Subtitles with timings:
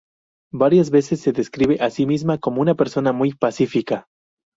[0.51, 4.07] Varias veces se describe a sí misma como una persona muy pacífica.